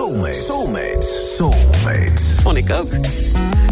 Soulmate. 0.00 0.34
Soulmate. 0.34 1.06
Soulmate. 1.36 2.22
Vond 2.42 2.56
ik 2.56 2.72
ook. 2.72 2.90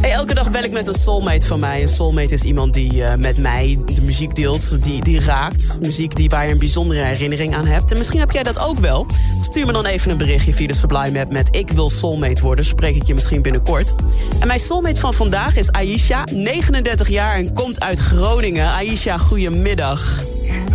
Hey, 0.01 0.11
elke 0.11 0.35
dag 0.35 0.51
bel 0.51 0.63
ik 0.63 0.71
met 0.71 0.87
een 0.87 0.95
soulmate 0.95 1.47
van 1.47 1.61
mij. 1.61 1.83
Een 1.83 1.89
soulmate 1.89 2.35
is 2.35 2.43
iemand 2.43 2.75
die 2.75 2.95
uh, 2.95 3.15
met 3.15 3.39
mij 3.39 3.79
de 3.95 4.03
muziek 4.03 4.35
deelt, 4.35 4.85
die, 4.85 5.05
die 5.05 5.21
raakt. 5.21 5.79
Muziek 5.81 6.17
die, 6.17 6.29
waar 6.29 6.47
je 6.47 6.53
een 6.53 6.59
bijzondere 6.59 7.01
herinnering 7.01 7.55
aan 7.55 7.67
hebt. 7.67 7.91
En 7.91 7.99
misschien 7.99 8.21
heb 8.21 8.31
jij 8.31 8.43
dat 8.43 8.59
ook 8.59 8.79
wel. 8.79 9.07
Stuur 9.43 9.67
me 9.67 9.73
dan 9.73 9.87
even 9.87 10.11
een 10.11 10.17
berichtje 10.17 10.53
via 10.53 10.67
de 10.67 10.75
Sublime 10.75 11.21
app 11.21 11.33
met... 11.33 11.49
ik 11.51 11.71
wil 11.71 11.91
soulmate 11.91 12.43
worden, 12.43 12.65
spreek 12.65 12.97
ik 12.97 13.03
je 13.03 13.15
misschien 13.15 13.43
binnenkort. 13.43 13.95
En 14.41 14.47
mijn 14.47 14.61
soulmate 14.61 15.01
van 15.01 15.15
vandaag 15.15 15.57
is 15.57 15.71
Aisha, 15.71 16.25
39 16.33 17.09
jaar 17.09 17.37
en 17.37 17.53
komt 17.53 17.81
uit 17.81 17.99
Groningen. 17.99 18.67
Aisha, 18.67 19.19
goedemiddag. 19.19 20.23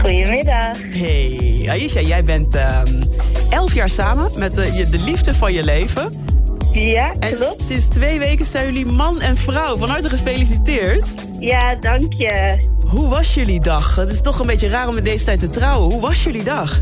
Goedemiddag. 0.01 0.77
Hey, 0.89 1.65
Aisha, 1.69 1.99
jij 2.01 2.23
bent 2.23 2.55
uh, 2.55 2.81
11 3.49 3.73
jaar 3.73 3.89
samen 3.89 4.29
met 4.37 4.53
de, 4.53 4.87
de 4.91 4.99
liefde 4.99 5.33
van 5.33 5.53
je 5.53 5.63
leven... 5.63 6.21
Ja, 6.71 7.13
En 7.19 7.33
klopt. 7.33 7.61
sinds 7.61 7.87
twee 7.87 8.19
weken 8.19 8.45
zijn 8.45 8.65
jullie 8.65 8.85
man 8.85 9.21
en 9.21 9.37
vrouw. 9.37 9.77
Van 9.77 9.89
harte 9.89 10.09
gefeliciteerd. 10.09 11.05
Ja, 11.39 11.75
dank 11.75 12.13
je. 12.13 12.57
Hoe 12.87 13.07
was 13.07 13.33
jullie 13.33 13.59
dag? 13.59 13.95
Het 13.95 14.09
is 14.09 14.21
toch 14.21 14.39
een 14.39 14.47
beetje 14.47 14.67
raar 14.67 14.87
om 14.87 14.97
in 14.97 15.03
deze 15.03 15.25
tijd 15.25 15.39
te 15.39 15.49
trouwen. 15.49 15.91
Hoe 15.91 16.01
was 16.01 16.23
jullie 16.23 16.43
dag? 16.43 16.81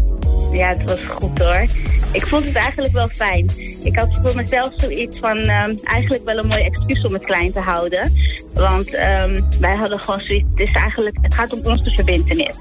Ja, 0.51 0.67
het 0.67 0.89
was 0.89 0.99
goed 1.09 1.39
hoor. 1.39 1.65
Ik 2.11 2.27
vond 2.27 2.45
het 2.45 2.55
eigenlijk 2.55 2.93
wel 2.93 3.07
fijn. 3.07 3.49
Ik 3.83 3.95
had 3.95 4.19
voor 4.21 4.35
mezelf 4.35 4.73
zoiets 4.77 5.19
van 5.19 5.37
ehm, 5.37 5.75
eigenlijk 5.83 6.23
wel 6.23 6.37
een 6.37 6.47
mooi 6.47 6.63
excuus 6.63 7.03
om 7.03 7.13
het 7.13 7.25
klein 7.25 7.51
te 7.51 7.59
houden. 7.59 8.11
Want 8.53 8.93
ehm, 8.93 9.41
wij 9.59 9.75
hadden 9.75 9.99
gewoon 9.99 10.19
zoiets, 10.19 10.45
het, 10.49 10.59
is 10.59 10.73
eigenlijk, 10.75 11.17
het 11.21 11.33
gaat 11.33 11.53
om 11.53 11.71
onze 11.71 11.91
verbindenis. 11.91 12.55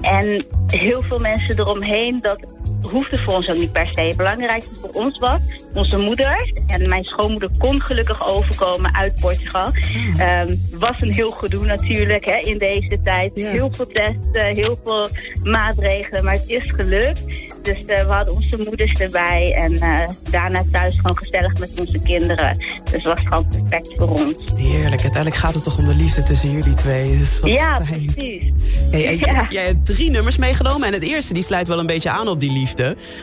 En 0.00 0.44
heel 0.66 1.02
veel 1.02 1.18
mensen 1.18 1.58
eromheen, 1.58 2.18
dat 2.20 2.38
hoefde 2.82 3.18
voor 3.18 3.34
ons 3.34 3.48
ook 3.48 3.56
niet 3.58 3.72
per 3.72 3.90
se. 3.92 4.00
Het 4.02 4.16
belangrijkste 4.16 4.74
voor 4.80 4.90
ons 4.90 5.18
was 5.18 5.40
onze 5.74 5.98
moeder. 5.98 6.52
En 6.66 6.88
mijn 6.88 7.04
schoonmoeder 7.04 7.50
kon 7.58 7.80
gelukkig 7.86 8.26
overkomen 8.26 8.96
uit 8.96 9.20
Portugal. 9.20 9.70
Ehm, 10.18 10.54
was 10.72 11.00
een 11.00 11.12
heel 11.12 11.30
gedoe 11.30 11.66
natuurlijk 11.66 12.24
hè, 12.24 12.36
in 12.38 12.58
deze 12.58 13.00
tijd. 13.04 13.30
Ja. 13.34 13.50
Heel 13.50 13.72
veel 13.72 13.86
testen, 13.86 14.54
heel 14.54 14.78
veel 14.84 15.08
maatregelen. 15.42 16.24
Maar 16.24 16.34
het 16.34 16.48
is 16.48 16.70
gelukt. 16.70 17.20
Dus 17.62 17.84
eh, 17.84 18.06
we 18.06 18.12
hadden 18.12 18.34
onze 18.34 18.56
moeders 18.64 19.00
erbij. 19.00 19.54
En 19.58 19.80
eh, 19.80 20.08
daarna 20.30 20.62
thuis 20.72 20.96
gewoon 20.96 21.16
gezellig 21.18 21.58
met 21.58 21.72
onze 21.78 22.02
kinderen. 22.02 22.58
Dus 22.84 22.92
het 22.92 23.04
was 23.04 23.22
gewoon 23.22 23.48
perfect 23.48 23.94
voor 23.96 24.08
ons. 24.08 24.38
Heerlijk. 24.56 25.02
Uiteindelijk 25.02 25.34
gaat 25.34 25.54
het 25.54 25.64
toch 25.64 25.78
om 25.78 25.84
de 25.84 25.94
liefde 25.94 26.22
tussen 26.22 26.50
jullie 26.50 26.74
twee. 26.74 27.18
Dus 27.18 27.40
Ja, 27.44 27.84
fijn. 27.86 28.10
precies. 28.14 28.50
Hey, 28.90 29.16
Ja. 29.18 29.46
Jij 29.50 29.64
hebt 29.64 29.86
drie 29.86 30.10
nummers 30.10 30.36
meegenomen. 30.36 30.86
En 30.86 30.92
het 30.92 31.02
eerste 31.02 31.34
die 31.34 31.42
sluit 31.42 31.68
wel 31.68 31.78
een 31.78 31.86
beetje 31.86 32.10
aan 32.10 32.28
op 32.28 32.40
die 32.40 32.50
liefde. 32.52 32.66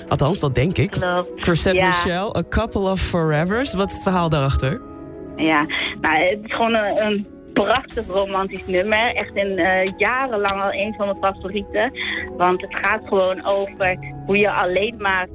Althans, 0.09 0.39
dat 0.39 0.55
denk 0.55 0.77
ik. 0.77 0.95
Chrisette 1.35 1.77
Ja. 1.77 1.87
Michelle, 1.87 2.37
A 2.37 2.43
Couple 2.49 2.81
of 2.81 2.99
Forevers. 2.99 3.73
Wat 3.73 3.87
is 3.87 3.93
het 3.93 4.03
verhaal 4.03 4.29
daarachter? 4.29 4.81
Ja, 5.35 5.65
nou, 6.01 6.17
het 6.17 6.39
is 6.43 6.53
gewoon 6.53 6.73
een, 6.73 7.05
een 7.05 7.27
prachtig 7.53 8.07
romantisch 8.07 8.65
nummer. 8.65 9.15
Echt 9.15 9.35
in 9.35 9.57
eh, 9.57 9.91
jarenlang 9.97 10.61
al 10.61 10.73
een 10.73 10.93
van 10.97 11.05
mijn 11.05 11.33
favorieten. 11.33 11.91
Want 12.37 12.61
het 12.61 12.75
gaat 12.85 13.01
gewoon 13.07 13.45
over 13.45 13.97
hoe 14.25 14.37
je 14.37 14.51
alleen 14.51 14.95
maar 14.97 15.27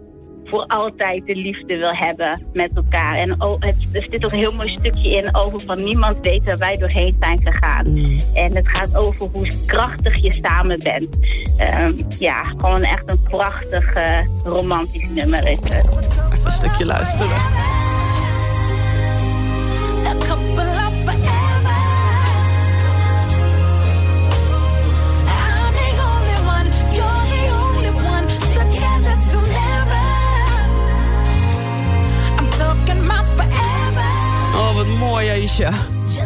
voor 0.44 0.66
altijd 0.66 1.26
de 1.26 1.34
liefde 1.34 1.76
wil 1.76 1.94
hebben 1.94 2.46
met 2.52 2.70
elkaar. 2.74 3.14
En 3.14 3.42
oh, 3.42 3.60
het, 3.60 3.88
er 3.92 4.06
zit 4.10 4.24
ook 4.24 4.32
een 4.32 4.38
heel 4.38 4.52
mooi 4.52 4.68
stukje 4.68 5.10
in 5.10 5.34
over 5.36 5.60
van 5.60 5.84
niemand 5.84 6.16
weet 6.20 6.44
waar 6.44 6.56
wij 6.56 6.76
doorheen 6.76 7.16
zijn 7.20 7.40
gegaan. 7.42 7.86
En 8.34 8.56
het 8.56 8.68
gaat 8.68 8.96
over 8.96 9.28
hoe 9.32 9.50
krachtig 9.66 10.22
je 10.22 10.32
samen 10.32 10.78
bent. 10.78 11.18
Ehm, 11.58 12.02
ja, 12.18 12.42
gewoon 12.42 12.82
echt 12.82 13.10
een 13.10 13.22
prachtig 13.22 13.94
eh, 13.94 14.26
romantisch 14.44 15.08
nummer 15.08 15.48
is 15.48 15.58
het. 15.58 15.72
Even 15.72 16.44
een 16.44 16.50
stukje 16.50 16.84
luisteren. 16.84 17.79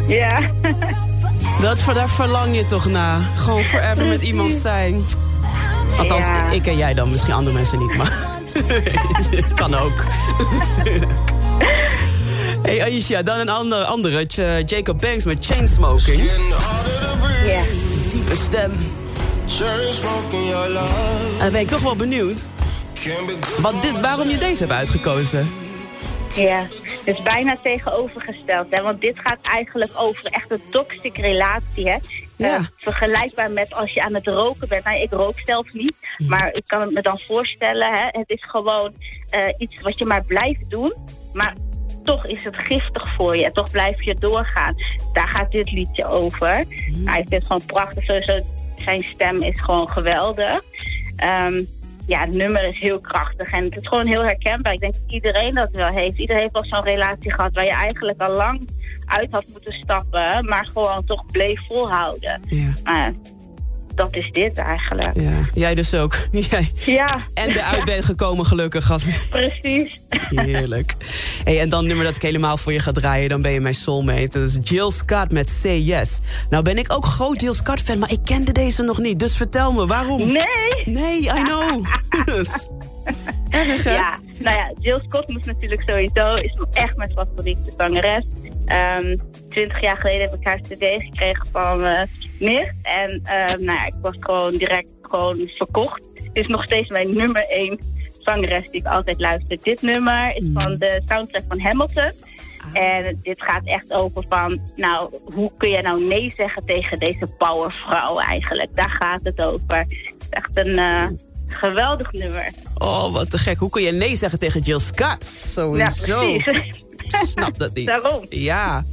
Ja. 0.07 0.39
Dat, 1.61 1.79
voor- 1.79 1.93
daar 1.93 2.09
verlang 2.09 2.55
je 2.55 2.65
toch 2.65 2.85
na. 2.85 3.19
Gewoon 3.37 3.63
forever 3.63 4.05
met 4.05 4.23
iemand 4.23 4.53
zijn. 4.55 5.05
Althans, 5.97 6.25
Ja. 6.25 6.49
ik 6.49 6.67
en 6.67 6.77
jij 6.77 6.93
dan. 6.93 7.11
Misschien 7.11 7.33
andere 7.33 7.55
mensen 7.55 7.79
niet, 7.79 7.95
maar... 7.97 8.13
Het 9.29 9.53
kan 9.61 9.73
ook. 9.75 10.03
hey 12.61 12.83
Aisha, 12.83 13.21
dan 13.21 13.39
een 13.39 13.49
ander, 13.49 13.83
andere. 13.83 14.25
J- 14.27 14.63
Jacob 14.65 15.01
Banks 15.01 15.23
met 15.25 15.45
Chainsmoking. 15.45 16.21
ja. 17.45 17.61
Die 17.91 18.07
diepe 18.09 18.35
stem. 18.35 18.71
En 21.37 21.39
dan 21.39 21.51
ben 21.51 21.61
ik 21.61 21.67
toch 21.67 21.81
wel 21.81 21.95
benieuwd. 21.95 22.49
Wat 23.61 23.81
dit, 23.81 24.01
waarom 24.01 24.29
je 24.29 24.37
deze 24.37 24.59
hebt 24.59 24.71
uitgekozen. 24.71 25.49
Ja, 26.35 26.67
het 27.05 27.17
is 27.17 27.23
bijna 27.23 27.57
tegenovergesteld. 27.61 28.67
Hè? 28.69 28.81
Want 28.81 29.01
dit 29.01 29.19
gaat 29.19 29.37
eigenlijk 29.41 29.91
over 29.95 30.25
echt 30.25 30.51
een 30.51 30.61
toxic 30.69 31.17
relatie. 31.17 31.89
Hè? 31.89 31.97
Ja. 32.35 32.57
Eh, 32.57 32.63
vergelijkbaar 32.77 33.51
met 33.51 33.73
als 33.73 33.93
je 33.93 34.03
aan 34.03 34.13
het 34.13 34.27
roken 34.27 34.67
bent. 34.67 34.83
Nou, 34.83 35.01
ik 35.01 35.11
rook 35.11 35.39
zelf 35.39 35.73
niet. 35.73 35.93
Maar 36.27 36.53
ik 36.53 36.63
kan 36.67 36.81
het 36.81 36.91
me 36.91 37.01
dan 37.01 37.19
voorstellen. 37.19 37.93
Hè? 37.93 38.07
Het 38.19 38.29
is 38.29 38.43
gewoon 38.43 38.93
eh, 39.29 39.53
iets 39.57 39.81
wat 39.81 39.97
je 39.97 40.05
maar 40.05 40.23
blijft 40.25 40.69
doen. 40.69 40.93
Maar 41.33 41.55
toch 42.03 42.25
is 42.25 42.43
het 42.43 42.57
giftig 42.57 43.15
voor 43.15 43.37
je. 43.37 43.51
Toch 43.51 43.71
blijf 43.71 44.03
je 44.03 44.15
doorgaan. 44.15 44.75
Daar 45.13 45.27
gaat 45.27 45.51
dit 45.51 45.71
liedje 45.71 46.05
over. 46.05 46.49
Hij 47.05 47.15
vindt 47.15 47.29
het 47.29 47.45
gewoon 47.45 47.65
prachtig. 47.65 48.03
Sowieso, 48.03 48.39
zijn 48.77 49.03
stem 49.03 49.41
is 49.41 49.61
gewoon 49.61 49.89
geweldig. 49.89 50.63
Ehm, 51.15 51.63
ja, 52.05 52.19
het 52.19 52.33
nummer 52.33 52.63
is 52.63 52.79
heel 52.79 52.99
krachtig 52.99 53.51
en 53.51 53.63
het 53.63 53.75
is 53.75 53.87
gewoon 53.87 54.07
heel 54.07 54.21
herkenbaar. 54.21 54.73
Ik 54.73 54.79
denk 54.79 54.93
dat 54.93 55.11
iedereen 55.11 55.53
dat 55.53 55.71
wel 55.71 55.87
heeft. 55.87 56.17
Iedereen 56.17 56.41
heeft 56.41 56.53
wel 56.53 56.65
zo'n 56.65 56.83
relatie 56.83 57.33
gehad 57.33 57.53
waar 57.53 57.65
je 57.65 57.71
eigenlijk 57.71 58.21
al 58.21 58.31
lang 58.31 58.69
uit 59.05 59.31
had 59.31 59.45
moeten 59.51 59.73
stappen, 59.73 60.45
maar 60.45 60.65
gewoon 60.73 61.05
toch 61.05 61.25
bleef 61.25 61.65
volhouden. 61.65 62.41
Ja, 62.45 62.73
Maar 62.83 63.13
dat 63.95 64.15
is 64.15 64.31
dit 64.31 64.57
eigenlijk. 64.57 65.19
ja. 65.19 65.49
Jij 65.53 65.75
dus 65.75 65.93
ook. 65.93 66.17
Jij. 66.49 66.71
Ja, 66.85 67.19
En 67.33 67.49
eruit 67.49 67.85
bent 67.85 68.05
gekomen 68.05 68.45
gelukkig. 68.45 68.91
Als... 68.91 69.09
precies. 69.29 69.99
Heerlijk. 70.09 70.95
Hey, 71.43 71.59
en 71.59 71.69
dan 71.69 71.85
nummer 71.87 72.05
dat 72.05 72.15
ik 72.15 72.21
helemaal 72.21 72.57
voor 72.57 72.73
je 72.73 72.79
ga 72.79 72.91
draaien. 72.91 73.29
Dan 73.29 73.41
ben 73.41 73.51
je 73.51 73.59
mijn 73.59 73.73
soulmate. 73.73 74.39
Dat 74.39 74.49
is 74.49 74.57
Jill 74.63 74.89
Scott 74.89 75.31
met 75.31 75.49
Say 75.49 75.79
Yes. 75.79 76.19
Nou 76.49 76.63
ben 76.63 76.77
ik 76.77 76.93
ook 76.93 77.05
groot 77.05 77.41
Jill 77.41 77.53
Scott 77.53 77.81
fan, 77.81 77.99
maar 77.99 78.11
ik 78.11 78.19
kende 78.23 78.51
deze 78.51 78.83
nog 78.83 78.97
niet. 78.97 79.19
Dus 79.19 79.37
vertel 79.37 79.71
me, 79.71 79.87
waarom? 79.87 80.31
Nee! 80.31 80.83
Nee, 80.85 81.21
I 81.21 81.43
know. 81.43 81.85
Dus, 82.25 82.69
Erg, 83.49 83.83
hè? 83.83 83.93
Ja, 83.93 84.19
nou 84.39 84.57
ja, 84.57 84.71
Jill 84.79 85.01
Scott 85.07 85.27
moest 85.27 85.45
natuurlijk 85.45 85.83
sowieso, 85.89 86.35
is 86.35 86.57
echt 86.73 86.95
mijn 86.95 87.11
favoriete 87.15 87.73
zangeres. 87.77 88.25
Ehm, 88.65 89.17
Twintig 89.49 89.81
jaar 89.81 89.97
geleden 89.97 90.21
heb 90.21 90.33
ik 90.33 90.47
haar 90.47 90.59
cd 90.59 91.03
gekregen 91.03 91.47
van 91.51 91.83
eh 91.83 92.01
nicht. 92.39 92.73
En 92.81 93.19
ehm, 93.23 93.63
nou 93.63 93.79
ja, 93.79 93.85
ik 93.85 93.93
was 94.01 94.15
gewoon 94.19 94.53
direct 94.53 94.93
gewoon 95.01 95.47
verkocht. 95.51 96.01
Het 96.13 96.29
is 96.33 96.47
nog 96.47 96.63
steeds 96.63 96.89
mijn 96.89 97.13
nummer 97.13 97.45
één 97.47 97.79
zangeres 98.19 98.69
die 98.69 98.81
ik 98.81 98.87
altijd 98.87 99.19
luister. 99.19 99.57
Dit 99.61 99.81
nummer 99.81 100.35
is 100.35 100.45
van 100.53 100.73
de 100.73 101.01
soundtrack 101.05 101.43
van 101.47 101.59
Hamilton. 101.59 102.11
En 102.73 103.19
dit 103.23 103.41
gaat 103.41 103.65
echt 103.65 103.93
over 103.93 104.25
van, 104.29 104.59
nou, 104.75 105.19
hoe 105.33 105.51
kun 105.57 105.69
je 105.69 105.81
nou 105.81 106.05
nee 106.05 106.33
zeggen 106.37 106.65
tegen 106.65 106.99
deze 106.99 107.27
powervrouw 107.37 108.19
eigenlijk? 108.19 108.69
Daar 108.75 108.89
gaat 108.89 109.19
het 109.23 109.41
over. 109.41 109.77
Het 109.77 109.91
is 109.91 110.13
echt 110.29 110.57
een 110.57 110.77
eh, 110.77 111.07
geweldig 111.47 112.11
nummer. 112.11 112.51
Oh, 112.77 113.13
wat 113.13 113.29
te 113.29 113.37
gek. 113.37 113.57
Hoe 113.57 113.69
kun 113.69 113.81
je 113.81 113.91
nee 113.91 114.15
zeggen 114.15 114.39
tegen 114.39 114.61
Jill 114.61 114.79
Scott? 114.79 115.23
Ja, 115.23 115.89
Sowieso. 115.89 116.37
precies. 116.37 116.83
Snap 117.07 117.57
dat 117.57 117.73
niet. 117.73 117.85
Daarom. 118.01 118.25
Ja. 118.29 118.83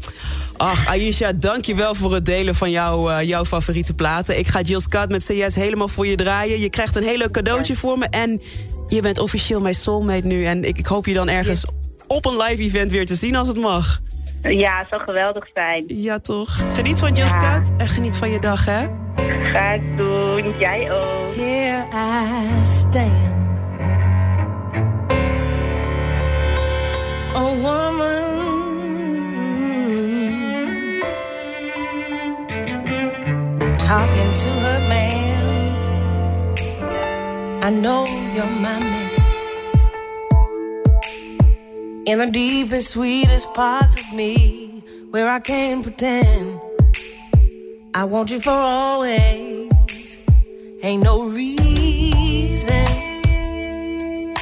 Ach, 0.57 0.87
Aisha, 0.87 1.33
dankjewel 1.33 1.95
voor 1.95 2.15
het 2.15 2.27
delen 2.27 2.55
van 2.55 2.71
jouw, 2.71 3.11
eh, 3.11 3.29
jouw 3.29 3.45
favoriete 3.45 3.95
platen. 3.95 4.39
Ik 4.39 4.49
ga 4.49 4.61
Jill 4.61 4.81
Scott 4.81 5.09
met 5.09 5.25
CS 5.25 5.55
helemaal 5.55 5.89
voor 5.89 6.07
je 6.07 6.17
draaien. 6.17 6.61
Je 6.61 6.71
krijgt 6.71 6.97
een 6.97 7.03
heel 7.03 7.17
leuk 7.17 7.31
cadeautje 7.31 7.75
voor 7.75 7.99
me. 7.99 8.07
En 8.11 8.41
Je 8.89 9.01
bent 9.01 9.19
officieel 9.19 9.61
mijn 9.61 9.75
soulmate 9.75 10.27
nu. 10.27 10.45
En 10.47 10.65
ik, 10.65 10.79
ik 10.79 10.87
hoop 10.87 11.07
je 11.07 11.15
dan 11.15 11.29
ergens 11.29 11.67
op 12.07 12.27
een 12.27 12.37
live 12.37 12.63
event 12.63 12.91
weer 12.91 13.07
te 13.07 13.15
zien 13.15 13.37
als 13.37 13.49
het 13.49 13.57
mag. 13.57 14.01
Ja, 14.43 14.79
het 14.79 14.87
zou 14.91 15.03
geweldig 15.03 15.47
zijn. 15.55 15.85
Ja, 15.87 16.19
toch? 16.19 16.61
Geniet 16.75 16.99
van 16.99 17.13
Jill 17.13 17.27
Ja. 17.27 17.29
Scott 17.29 17.71
en 17.77 17.89
geniet 17.89 18.17
van 18.17 18.31
je 18.31 18.39
dag, 18.39 18.65
hè? 18.65 18.87
Ga 19.53 19.73
ik 19.73 19.97
doen. 19.97 20.59
Jij 20.59 20.93
ook. 20.93 21.35
Here 21.35 21.85
I 21.95 22.65
stand. 22.65 23.42
Talking 33.93 34.33
to 34.33 34.49
her 34.49 34.81
man. 34.89 35.45
I 37.63 37.69
know 37.69 38.07
you're 38.35 38.55
my 38.67 38.79
man. 38.81 39.11
In 42.07 42.19
the 42.21 42.31
deepest, 42.31 42.93
sweetest 42.93 43.53
parts 43.53 44.01
of 44.01 44.09
me, 44.15 44.83
where 45.11 45.29
I 45.29 45.41
can't 45.41 45.83
pretend. 45.83 46.59
I 47.93 48.05
want 48.05 48.31
you 48.31 48.41
for 48.41 48.59
always. 48.81 49.71
Ain't 50.83 51.03
no 51.03 51.29
reason 51.29 52.87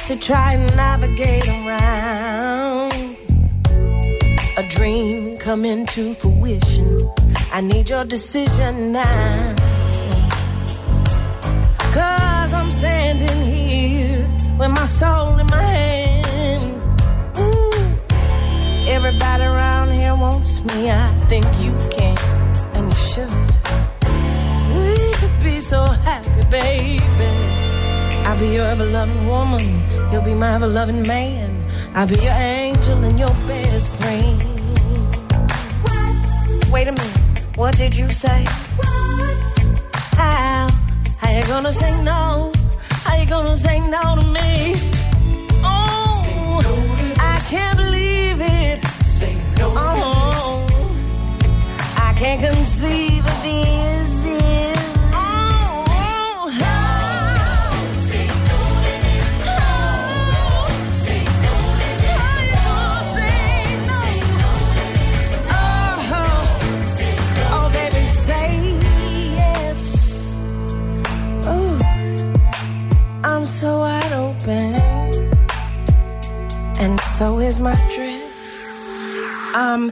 to 0.07 0.13
try 0.27 0.53
and 0.53 0.75
navigate 0.77 1.47
around 1.49 2.93
a 4.55 4.63
dream 4.75 5.37
coming 5.39 5.85
to 5.87 6.13
fruition. 6.13 7.20
I 7.53 7.59
need 7.59 7.89
your 7.89 8.05
decision 8.05 8.93
now. 8.93 9.55
Cause 11.93 12.53
I'm 12.53 12.71
standing 12.71 13.41
here 13.43 14.25
with 14.57 14.71
my 14.71 14.85
soul 14.85 15.37
in 15.37 15.47
my 15.47 15.61
hand. 15.61 16.63
Ooh, 17.37 18.87
everybody 18.87 19.43
around 19.43 19.91
here 19.91 20.15
wants 20.15 20.61
me. 20.63 20.89
I 20.89 21.07
think 21.27 21.45
you 21.59 21.75
can, 21.91 22.17
and 22.73 22.87
you 22.89 22.99
should. 23.11 23.29
We 24.75 25.13
could 25.19 25.43
be 25.43 25.59
so 25.59 25.83
happy, 25.83 26.49
baby. 26.49 27.01
I'll 28.25 28.39
be 28.39 28.47
your 28.47 28.65
ever 28.65 28.85
loving 28.85 29.27
woman. 29.27 29.67
You'll 30.09 30.23
be 30.23 30.33
my 30.33 30.55
ever 30.55 30.67
loving 30.67 31.05
man. 31.05 31.65
I'll 31.93 32.07
be 32.07 32.15
your 32.15 32.31
angel 32.31 33.03
and 33.03 33.19
your 33.19 33.35
best 33.45 33.91
friend. 33.97 34.50
What 37.61 37.77
did 37.77 37.95
you 37.95 38.09
say? 38.09 38.43
How? 40.17 40.67
How 41.19 41.31
you 41.31 41.43
gonna 41.43 41.71
say 41.71 41.91
no? 42.01 42.51
How 43.05 43.15
you 43.17 43.27
gonna 43.27 43.55
say 43.55 43.79
no 43.81 44.01
to 44.15 44.25
me? 44.37 44.73
Oh, 45.63 46.61
I 47.19 47.39
can't 47.51 47.77
believe 47.77 48.41
it. 48.41 48.79
Oh, 49.59 50.65
I 51.97 52.15
can't 52.17 52.41
conceive 52.41 53.23
of 53.23 53.43
this. 53.43 53.90
So 77.21 77.37
is 77.37 77.59
my 77.59 77.75
dress. 77.93 78.87
Um, 79.53 79.91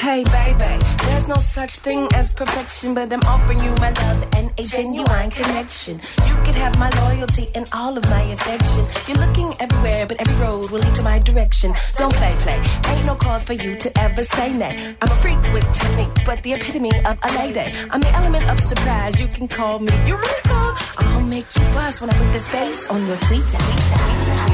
hey, 0.00 0.22
baby, 0.22 0.74
there's 1.06 1.26
no 1.26 1.34
such 1.34 1.72
thing 1.78 2.06
as 2.14 2.32
perfection, 2.32 2.94
but 2.94 3.12
I'm 3.12 3.22
offering 3.22 3.58
you 3.64 3.72
my 3.86 3.90
love 3.90 4.20
and 4.36 4.48
a 4.56 4.62
genuine 4.62 5.28
connection. 5.28 6.00
You 6.28 6.36
can 6.46 6.54
have 6.54 6.78
my 6.78 6.88
loyalty 7.02 7.48
and 7.56 7.68
all 7.72 7.98
of 7.98 8.04
my 8.04 8.22
affection. 8.36 8.86
You're 9.08 9.26
looking 9.26 9.50
everywhere, 9.58 10.06
but 10.06 10.20
every 10.20 10.36
road 10.36 10.70
will 10.70 10.78
lead 10.78 10.94
to 10.94 11.02
my 11.02 11.18
direction. 11.18 11.74
Don't 11.94 12.14
play, 12.14 12.36
play. 12.46 12.62
Ain't 12.92 13.06
no 13.06 13.16
cause 13.16 13.42
for 13.42 13.54
you 13.54 13.74
to 13.74 13.88
ever 13.98 14.22
say 14.22 14.52
nay. 14.52 14.94
I'm 15.02 15.10
a 15.10 15.16
freak 15.16 15.42
with 15.52 15.66
technique, 15.72 16.14
but 16.24 16.44
the 16.44 16.52
epitome 16.52 16.92
of 17.04 17.18
a 17.28 17.30
lady. 17.40 17.66
I'm 17.90 18.02
the 18.02 18.12
element 18.20 18.48
of 18.48 18.60
surprise. 18.60 19.20
You 19.20 19.26
can 19.26 19.48
call 19.48 19.80
me 19.80 19.92
Eureka. 20.06 20.60
I'll 20.98 21.22
make 21.22 21.48
you 21.56 21.62
bust 21.74 22.00
when 22.00 22.10
I 22.10 22.16
put 22.22 22.32
this 22.32 22.46
bass 22.52 22.88
on 22.88 23.04
your 23.08 23.16
tweet. 23.26 24.47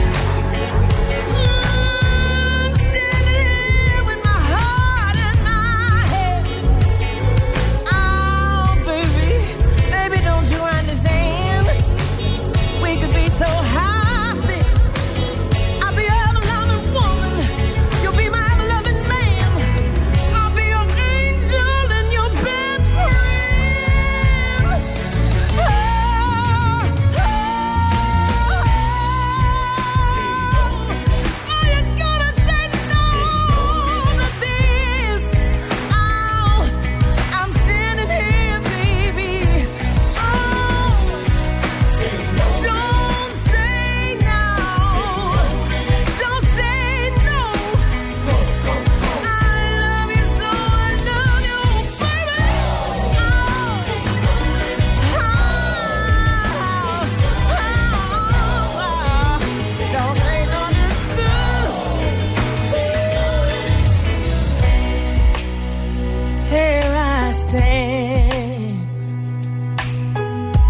Here 67.34 67.42
I 67.42 67.48
stand, 67.48 68.88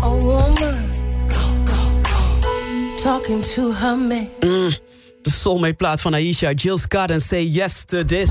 a 0.03 0.09
woman 0.09 0.91
talking 2.97 3.43
to 3.43 3.73
her 3.73 3.97
man. 3.97 4.29
De 5.23 5.31
soulmate 5.31 5.75
plaat 5.75 6.01
van 6.01 6.15
Aisha, 6.15 6.53
Jill 6.53 6.77
Scott 6.77 7.11
en 7.11 7.21
Say 7.21 7.45
Yes 7.45 7.85
to 7.85 8.05
This. 8.05 8.31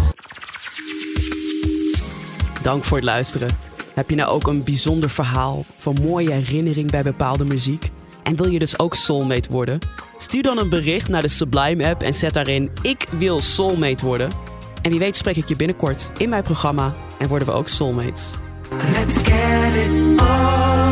Dank 2.61 2.83
voor 2.83 2.97
het 2.97 3.05
luisteren. 3.05 3.49
Heb 3.93 4.09
je 4.09 4.15
nou 4.15 4.29
ook 4.29 4.47
een 4.47 4.63
bijzonder 4.63 5.09
verhaal 5.09 5.65
van 5.77 5.97
mooie 6.01 6.31
herinnering 6.31 6.91
bij 6.91 7.03
bepaalde 7.03 7.45
muziek? 7.45 7.89
En 8.23 8.35
wil 8.35 8.47
je 8.47 8.59
dus 8.59 8.79
ook 8.79 8.95
soulmate 8.95 9.51
worden? 9.51 9.79
Stuur 10.17 10.43
dan 10.43 10.57
een 10.57 10.69
bericht 10.69 11.07
naar 11.07 11.21
de 11.21 11.27
Sublime 11.27 11.85
app 11.85 12.01
en 12.01 12.13
zet 12.13 12.33
daarin 12.33 12.71
ik 12.81 13.07
wil 13.17 13.41
soulmate 13.41 14.05
worden. 14.05 14.29
En 14.83 14.91
wie 14.91 14.99
weet 14.99 15.15
spreek 15.15 15.35
ik 15.35 15.47
je 15.47 15.55
binnenkort 15.55 16.11
in 16.17 16.29
mijn 16.29 16.43
programma 16.43 16.93
en 17.17 17.27
worden 17.27 17.47
we 17.47 17.53
ook 17.53 17.67
soulmates. 17.67 18.33
Let's 18.93 19.15
get 19.17 19.75
it 19.75 20.21
on. 20.21 20.82